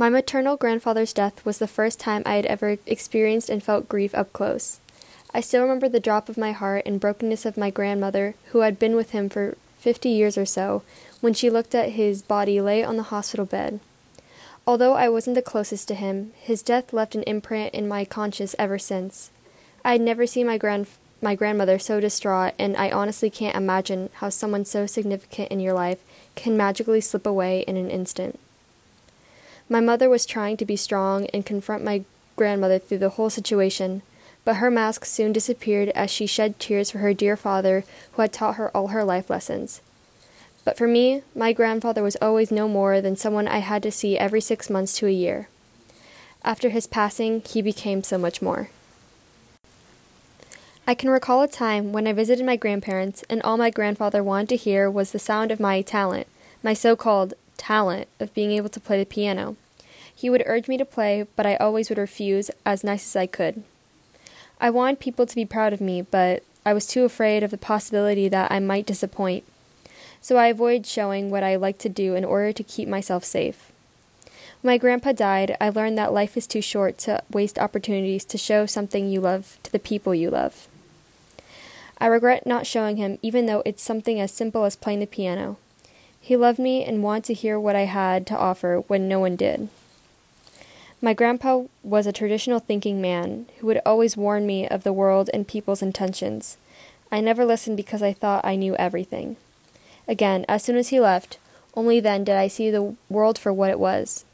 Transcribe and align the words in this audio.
My 0.00 0.08
maternal 0.08 0.56
grandfather's 0.56 1.12
death 1.12 1.44
was 1.44 1.58
the 1.58 1.66
first 1.66 1.98
time 1.98 2.22
I 2.24 2.36
had 2.36 2.46
ever 2.46 2.78
experienced 2.86 3.50
and 3.50 3.60
felt 3.60 3.88
grief 3.88 4.14
up 4.14 4.32
close. 4.32 4.78
I 5.34 5.40
still 5.40 5.62
remember 5.62 5.88
the 5.88 5.98
drop 5.98 6.28
of 6.28 6.38
my 6.38 6.52
heart 6.52 6.84
and 6.86 7.00
brokenness 7.00 7.44
of 7.44 7.56
my 7.56 7.70
grandmother, 7.70 8.36
who 8.52 8.60
had 8.60 8.78
been 8.78 8.94
with 8.94 9.10
him 9.10 9.28
for 9.28 9.56
fifty 9.76 10.10
years 10.10 10.38
or 10.38 10.46
so, 10.46 10.84
when 11.20 11.34
she 11.34 11.50
looked 11.50 11.74
at 11.74 11.90
his 11.90 12.22
body 12.22 12.60
lay 12.60 12.84
on 12.84 12.96
the 12.96 13.10
hospital 13.14 13.44
bed. 13.44 13.80
Although 14.68 14.94
I 14.94 15.08
wasn't 15.08 15.34
the 15.34 15.42
closest 15.42 15.88
to 15.88 15.96
him, 15.96 16.32
his 16.36 16.62
death 16.62 16.92
left 16.92 17.16
an 17.16 17.24
imprint 17.24 17.74
in 17.74 17.88
my 17.88 18.04
conscience 18.04 18.54
ever 18.56 18.78
since. 18.78 19.30
I 19.84 19.92
had 19.92 20.00
never 20.00 20.28
seen 20.28 20.46
my 20.46 20.58
grand 20.58 20.86
my 21.20 21.34
grandmother 21.34 21.80
so 21.80 21.98
distraught, 21.98 22.54
and 22.56 22.76
I 22.76 22.92
honestly 22.92 23.30
can't 23.30 23.56
imagine 23.56 24.10
how 24.14 24.28
someone 24.28 24.64
so 24.64 24.86
significant 24.86 25.50
in 25.50 25.58
your 25.58 25.74
life 25.74 25.98
can 26.36 26.56
magically 26.56 27.00
slip 27.00 27.26
away 27.26 27.62
in 27.62 27.76
an 27.76 27.90
instant. 27.90 28.38
My 29.68 29.80
mother 29.80 30.08
was 30.08 30.24
trying 30.24 30.56
to 30.58 30.64
be 30.64 30.76
strong 30.76 31.26
and 31.26 31.44
confront 31.44 31.84
my 31.84 32.04
grandmother 32.36 32.78
through 32.78 32.98
the 32.98 33.10
whole 33.10 33.28
situation, 33.28 34.02
but 34.44 34.56
her 34.56 34.70
mask 34.70 35.04
soon 35.04 35.32
disappeared 35.32 35.90
as 35.90 36.10
she 36.10 36.26
shed 36.26 36.58
tears 36.58 36.90
for 36.90 36.98
her 36.98 37.12
dear 37.12 37.36
father 37.36 37.84
who 38.12 38.22
had 38.22 38.32
taught 38.32 38.56
her 38.56 38.74
all 38.74 38.88
her 38.88 39.04
life 39.04 39.28
lessons. 39.28 39.82
But 40.64 40.78
for 40.78 40.88
me, 40.88 41.22
my 41.34 41.52
grandfather 41.52 42.02
was 42.02 42.16
always 42.16 42.50
no 42.50 42.68
more 42.68 43.00
than 43.00 43.16
someone 43.16 43.48
I 43.48 43.58
had 43.58 43.82
to 43.82 43.90
see 43.90 44.18
every 44.18 44.40
six 44.40 44.70
months 44.70 44.96
to 44.98 45.06
a 45.06 45.10
year. 45.10 45.48
After 46.44 46.70
his 46.70 46.86
passing, 46.86 47.42
he 47.42 47.60
became 47.60 48.02
so 48.02 48.16
much 48.16 48.40
more. 48.40 48.70
I 50.86 50.94
can 50.94 51.10
recall 51.10 51.42
a 51.42 51.48
time 51.48 51.92
when 51.92 52.06
I 52.06 52.14
visited 52.14 52.46
my 52.46 52.56
grandparents, 52.56 53.22
and 53.28 53.42
all 53.42 53.58
my 53.58 53.68
grandfather 53.68 54.22
wanted 54.22 54.48
to 54.50 54.56
hear 54.56 54.90
was 54.90 55.12
the 55.12 55.18
sound 55.18 55.52
of 55.52 55.60
my 55.60 55.82
talent, 55.82 56.26
my 56.62 56.72
so 56.72 56.96
called 56.96 57.34
talent 57.68 58.08
of 58.18 58.32
being 58.32 58.50
able 58.52 58.70
to 58.70 58.80
play 58.80 58.98
the 58.98 59.04
piano. 59.04 59.54
He 60.14 60.30
would 60.30 60.42
urge 60.46 60.68
me 60.68 60.78
to 60.78 60.86
play, 60.86 61.26
but 61.36 61.44
I 61.44 61.56
always 61.56 61.90
would 61.90 61.98
refuse 61.98 62.50
as 62.64 62.82
nice 62.82 63.04
as 63.04 63.14
I 63.14 63.26
could. 63.26 63.62
I 64.58 64.70
wanted 64.70 65.00
people 65.00 65.26
to 65.26 65.34
be 65.34 65.44
proud 65.44 65.74
of 65.74 65.80
me, 65.82 66.00
but 66.00 66.42
I 66.64 66.72
was 66.72 66.86
too 66.86 67.04
afraid 67.04 67.42
of 67.42 67.50
the 67.50 67.58
possibility 67.58 68.26
that 68.28 68.50
I 68.50 68.58
might 68.58 68.86
disappoint. 68.86 69.44
So 70.22 70.38
I 70.38 70.46
avoided 70.46 70.86
showing 70.86 71.30
what 71.30 71.42
I 71.42 71.56
liked 71.56 71.80
to 71.80 71.90
do 71.90 72.14
in 72.14 72.24
order 72.24 72.54
to 72.54 72.62
keep 72.62 72.88
myself 72.88 73.22
safe. 73.22 73.70
When 74.62 74.72
my 74.72 74.78
grandpa 74.78 75.12
died, 75.12 75.54
I 75.60 75.68
learned 75.68 75.98
that 75.98 76.14
life 76.14 76.38
is 76.38 76.46
too 76.46 76.62
short 76.62 76.96
to 77.00 77.22
waste 77.30 77.58
opportunities 77.58 78.24
to 78.24 78.38
show 78.38 78.64
something 78.64 79.10
you 79.10 79.20
love 79.20 79.58
to 79.64 79.70
the 79.70 79.78
people 79.78 80.14
you 80.14 80.30
love. 80.30 80.68
I 81.98 82.06
regret 82.06 82.46
not 82.46 82.66
showing 82.66 82.96
him, 82.96 83.18
even 83.20 83.44
though 83.44 83.62
it's 83.66 83.82
something 83.82 84.18
as 84.18 84.32
simple 84.32 84.64
as 84.64 84.74
playing 84.74 85.00
the 85.00 85.06
piano. 85.06 85.58
He 86.20 86.36
loved 86.36 86.58
me 86.58 86.84
and 86.84 87.02
wanted 87.02 87.24
to 87.24 87.34
hear 87.34 87.58
what 87.58 87.76
I 87.76 87.84
had 87.84 88.26
to 88.28 88.36
offer 88.36 88.82
when 88.86 89.08
no 89.08 89.20
one 89.20 89.36
did. 89.36 89.68
My 91.00 91.14
grandpa 91.14 91.64
was 91.82 92.06
a 92.06 92.12
traditional 92.12 92.58
thinking 92.58 93.00
man 93.00 93.46
who 93.58 93.66
would 93.68 93.80
always 93.86 94.16
warn 94.16 94.46
me 94.46 94.66
of 94.66 94.82
the 94.82 94.92
world 94.92 95.30
and 95.32 95.46
people's 95.46 95.82
intentions. 95.82 96.56
I 97.10 97.20
never 97.20 97.44
listened 97.44 97.76
because 97.76 98.02
I 98.02 98.12
thought 98.12 98.44
I 98.44 98.56
knew 98.56 98.74
everything. 98.76 99.36
Again, 100.06 100.44
as 100.48 100.64
soon 100.64 100.76
as 100.76 100.88
he 100.88 101.00
left, 101.00 101.38
only 101.74 102.00
then 102.00 102.24
did 102.24 102.36
I 102.36 102.48
see 102.48 102.70
the 102.70 102.96
world 103.08 103.38
for 103.38 103.52
what 103.52 103.70
it 103.70 103.78
was 103.78 104.24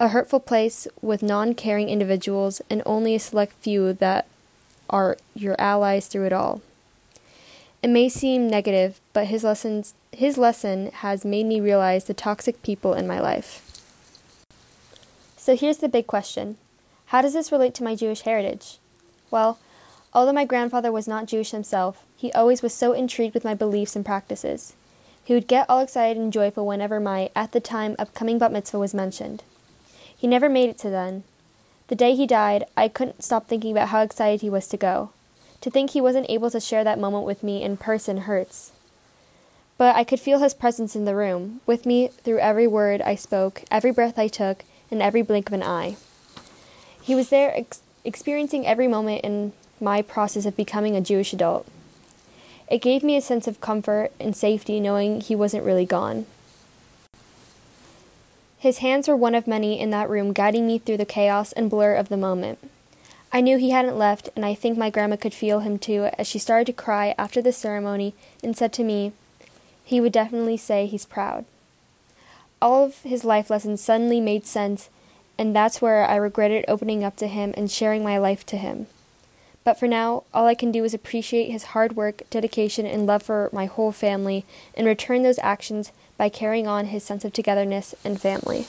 a 0.00 0.08
hurtful 0.08 0.40
place 0.40 0.86
with 1.02 1.22
non 1.22 1.54
caring 1.54 1.88
individuals 1.88 2.62
and 2.70 2.82
only 2.86 3.14
a 3.14 3.20
select 3.20 3.52
few 3.60 3.92
that 3.94 4.26
are 4.88 5.16
your 5.34 5.56
allies 5.60 6.06
through 6.06 6.26
it 6.26 6.32
all. 6.32 6.62
It 7.82 7.90
may 7.90 8.08
seem 8.08 8.48
negative, 8.48 9.00
but 9.12 9.26
his 9.26 9.44
lessons 9.44 9.94
his 10.12 10.36
lesson 10.36 10.90
has 10.90 11.24
made 11.24 11.46
me 11.46 11.60
realize 11.60 12.04
the 12.04 12.14
toxic 12.14 12.62
people 12.62 12.92
in 12.94 13.06
my 13.06 13.20
life. 13.20 13.62
So 15.36 15.54
here's 15.54 15.78
the 15.78 15.88
big 15.88 16.06
question. 16.06 16.56
How 17.06 17.22
does 17.22 17.34
this 17.34 17.52
relate 17.52 17.74
to 17.74 17.84
my 17.84 17.94
Jewish 17.94 18.22
heritage? 18.22 18.78
Well, 19.30 19.58
although 20.12 20.32
my 20.32 20.44
grandfather 20.44 20.90
was 20.90 21.06
not 21.06 21.26
Jewish 21.26 21.52
himself, 21.52 22.04
he 22.16 22.32
always 22.32 22.62
was 22.62 22.74
so 22.74 22.92
intrigued 22.92 23.34
with 23.34 23.44
my 23.44 23.54
beliefs 23.54 23.94
and 23.94 24.04
practices. 24.04 24.74
He 25.24 25.34
would 25.34 25.46
get 25.46 25.66
all 25.68 25.80
excited 25.80 26.20
and 26.20 26.32
joyful 26.32 26.66
whenever 26.66 26.98
my, 26.98 27.30
at 27.36 27.52
the 27.52 27.60
time, 27.60 27.94
upcoming 27.98 28.38
bat 28.38 28.50
mitzvah 28.50 28.78
was 28.78 28.94
mentioned. 28.94 29.42
He 30.16 30.26
never 30.26 30.48
made 30.48 30.68
it 30.68 30.78
to 30.78 30.90
then. 30.90 31.22
The 31.88 31.94
day 31.94 32.14
he 32.14 32.26
died, 32.26 32.64
I 32.76 32.88
couldn't 32.88 33.22
stop 33.22 33.46
thinking 33.46 33.72
about 33.72 33.88
how 33.88 34.02
excited 34.02 34.40
he 34.40 34.50
was 34.50 34.66
to 34.68 34.76
go. 34.76 35.10
To 35.62 35.70
think 35.70 35.90
he 35.90 36.00
wasn't 36.00 36.30
able 36.30 36.50
to 36.50 36.60
share 36.60 36.84
that 36.84 36.98
moment 36.98 37.24
with 37.24 37.42
me 37.42 37.62
in 37.62 37.76
person 37.76 38.18
hurts. 38.18 38.72
But 39.76 39.96
I 39.96 40.04
could 40.04 40.20
feel 40.20 40.40
his 40.40 40.54
presence 40.54 40.96
in 40.96 41.04
the 41.04 41.14
room, 41.14 41.60
with 41.66 41.86
me 41.86 42.08
through 42.08 42.38
every 42.38 42.66
word 42.66 43.00
I 43.02 43.14
spoke, 43.14 43.62
every 43.70 43.92
breath 43.92 44.18
I 44.18 44.28
took, 44.28 44.64
and 44.90 45.00
every 45.00 45.22
blink 45.22 45.48
of 45.48 45.52
an 45.52 45.62
eye. 45.62 45.96
He 47.00 47.14
was 47.14 47.28
there 47.28 47.56
ex- 47.56 47.80
experiencing 48.04 48.66
every 48.66 48.88
moment 48.88 49.24
in 49.24 49.52
my 49.80 50.02
process 50.02 50.46
of 50.46 50.56
becoming 50.56 50.96
a 50.96 51.00
Jewish 51.00 51.32
adult. 51.32 51.66
It 52.70 52.82
gave 52.82 53.02
me 53.02 53.16
a 53.16 53.22
sense 53.22 53.46
of 53.46 53.60
comfort 53.60 54.12
and 54.20 54.36
safety 54.36 54.80
knowing 54.80 55.20
he 55.20 55.34
wasn't 55.34 55.64
really 55.64 55.86
gone. 55.86 56.26
His 58.58 58.78
hands 58.78 59.06
were 59.06 59.16
one 59.16 59.34
of 59.36 59.46
many 59.46 59.78
in 59.78 59.90
that 59.90 60.10
room 60.10 60.32
guiding 60.32 60.66
me 60.66 60.78
through 60.78 60.96
the 60.96 61.06
chaos 61.06 61.52
and 61.52 61.70
blur 61.70 61.94
of 61.94 62.08
the 62.08 62.16
moment. 62.16 62.58
I 63.30 63.40
knew 63.42 63.58
he 63.58 63.70
hadn't 63.70 63.98
left, 63.98 64.30
and 64.34 64.44
I 64.44 64.54
think 64.54 64.78
my 64.78 64.88
grandma 64.88 65.16
could 65.16 65.34
feel 65.34 65.60
him 65.60 65.78
too 65.78 66.08
as 66.16 66.26
she 66.26 66.38
started 66.38 66.66
to 66.66 66.72
cry 66.72 67.14
after 67.18 67.42
the 67.42 67.52
ceremony 67.52 68.14
and 68.42 68.56
said 68.56 68.72
to 68.74 68.84
me, 68.84 69.12
He 69.84 70.00
would 70.00 70.12
definitely 70.12 70.56
say 70.56 70.86
he's 70.86 71.04
proud. 71.04 71.44
All 72.60 72.84
of 72.84 73.02
his 73.02 73.24
life 73.24 73.50
lessons 73.50 73.80
suddenly 73.80 74.20
made 74.20 74.46
sense, 74.46 74.88
and 75.36 75.54
that's 75.54 75.82
where 75.82 76.04
I 76.04 76.16
regretted 76.16 76.64
opening 76.66 77.04
up 77.04 77.16
to 77.16 77.28
him 77.28 77.52
and 77.56 77.70
sharing 77.70 78.02
my 78.02 78.18
life 78.18 78.46
to 78.46 78.56
him. 78.56 78.86
But 79.62 79.78
for 79.78 79.86
now, 79.86 80.24
all 80.32 80.46
I 80.46 80.54
can 80.54 80.72
do 80.72 80.82
is 80.82 80.94
appreciate 80.94 81.50
his 81.50 81.64
hard 81.64 81.94
work, 81.94 82.22
dedication, 82.30 82.86
and 82.86 83.06
love 83.06 83.22
for 83.22 83.50
my 83.52 83.66
whole 83.66 83.92
family 83.92 84.46
and 84.74 84.86
return 84.86 85.22
those 85.22 85.38
actions 85.40 85.92
by 86.16 86.30
carrying 86.30 86.66
on 86.66 86.86
his 86.86 87.04
sense 87.04 87.24
of 87.24 87.34
togetherness 87.34 87.94
and 88.02 88.18
family. 88.18 88.66